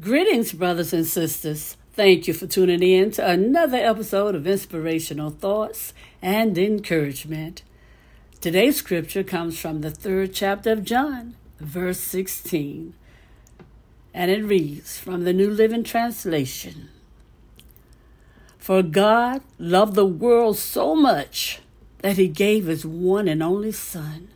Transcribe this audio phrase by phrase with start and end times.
[0.00, 1.76] Greetings, brothers and sisters.
[1.94, 7.64] Thank you for tuning in to another episode of Inspirational Thoughts and Encouragement.
[8.40, 12.94] Today's scripture comes from the third chapter of John, verse 16,
[14.14, 16.90] and it reads from the New Living Translation
[18.56, 21.58] For God loved the world so much
[22.02, 24.28] that he gave his one and only Son,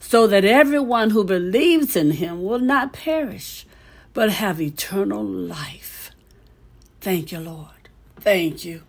[0.00, 3.66] so that everyone who believes in him will not perish
[4.18, 6.10] but have eternal life.
[7.00, 7.88] Thank you, Lord.
[8.18, 8.82] Thank you.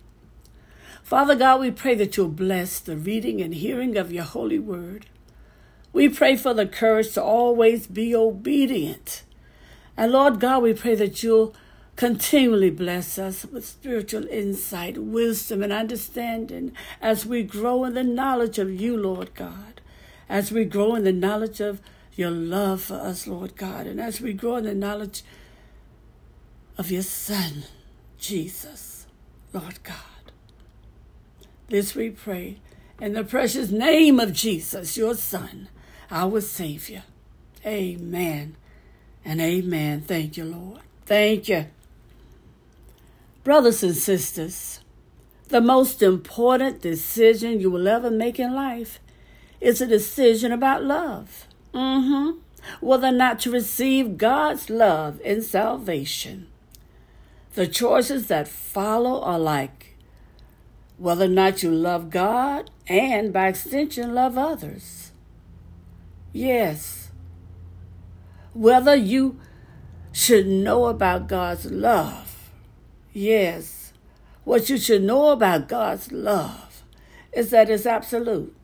[1.04, 5.06] Father God, we pray that you'll bless the reading and hearing of your holy word.
[5.92, 9.22] We pray for the courage to always be obedient.
[9.96, 11.54] And Lord God, we pray that you'll
[11.94, 18.58] continually bless us with spiritual insight, wisdom, and understanding as we grow in the knowledge
[18.58, 19.80] of you, Lord God,
[20.28, 21.80] as we grow in the knowledge of
[22.14, 25.22] your love for us, Lord God, and as we grow in the knowledge
[26.76, 27.64] of your Son,
[28.18, 29.06] Jesus,
[29.52, 29.96] Lord God.
[31.68, 32.58] This we pray
[33.00, 35.68] in the precious name of Jesus, your Son,
[36.10, 37.04] our Savior.
[37.64, 38.56] Amen
[39.24, 40.02] and amen.
[40.02, 40.80] Thank you, Lord.
[41.06, 41.66] Thank you.
[43.44, 44.80] Brothers and sisters,
[45.48, 49.00] the most important decision you will ever make in life
[49.60, 51.46] is a decision about love.
[51.74, 52.38] Mm-hmm.
[52.80, 56.48] Whether or not to receive God's love and salvation.
[57.54, 59.96] The choices that follow are like
[60.98, 65.12] whether or not you love God and, by extension, love others.
[66.32, 67.10] Yes.
[68.52, 69.40] Whether you
[70.12, 72.50] should know about God's love.
[73.12, 73.92] Yes.
[74.44, 76.82] What you should know about God's love
[77.32, 78.54] is that it's absolute.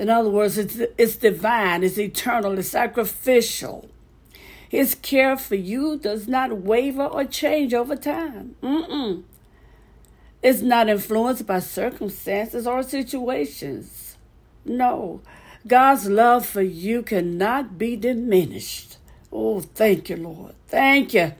[0.00, 3.90] In other words, it's, it's divine, it's eternal, it's sacrificial.
[4.66, 8.56] His care for you does not waver or change over time.
[8.62, 9.24] Mm-mm.
[10.42, 14.16] It's not influenced by circumstances or situations.
[14.64, 15.20] No,
[15.66, 18.96] God's love for you cannot be diminished.
[19.30, 20.54] Oh, thank you, Lord.
[20.66, 21.34] Thank you.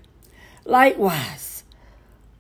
[0.67, 1.65] Likewise,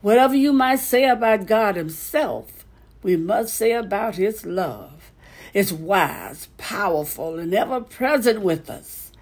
[0.02, 2.66] whatever you might say about God Himself,
[3.02, 5.09] we must say about His love
[5.54, 9.12] is wise, powerful, and ever present with us.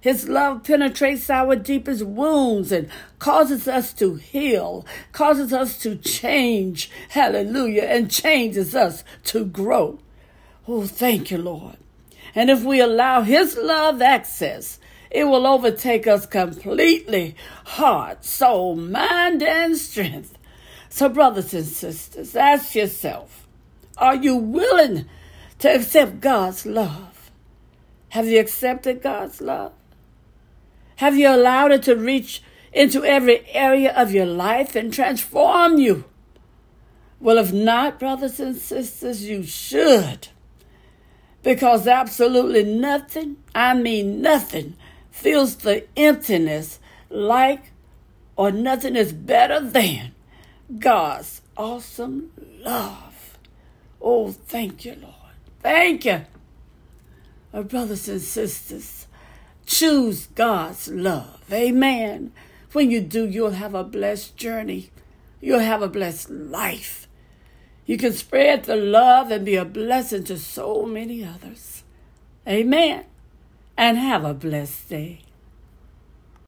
[0.00, 2.88] His love penetrates our deepest wounds and
[3.18, 9.98] causes us to heal, causes us to change, hallelujah, and changes us to grow.
[10.68, 11.76] Oh, thank you, Lord.
[12.36, 14.78] And if we allow His love access,
[15.10, 20.36] it will overtake us completely heart, soul, mind, and strength.
[20.88, 23.46] So, brothers and sisters, ask yourself
[23.98, 25.06] are you willing
[25.58, 27.30] to accept God's love.
[28.10, 29.72] Have you accepted God's love?
[30.96, 36.04] Have you allowed it to reach into every area of your life and transform you?
[37.20, 40.28] Well, if not, brothers and sisters, you should.
[41.42, 44.76] Because absolutely nothing, I mean nothing,
[45.10, 46.78] fills the emptiness
[47.08, 47.72] like
[48.36, 50.12] or nothing is better than
[50.78, 53.38] God's awesome love.
[54.00, 55.25] Oh, thank you, Lord.
[55.66, 56.24] Thank you.
[57.52, 59.08] Our brothers and sisters,
[59.66, 61.42] choose God's love.
[61.50, 62.30] Amen.
[62.70, 64.90] When you do, you'll have a blessed journey.
[65.40, 67.08] You'll have a blessed life.
[67.84, 71.82] You can spread the love and be a blessing to so many others.
[72.46, 73.04] Amen.
[73.76, 75.22] And have a blessed day.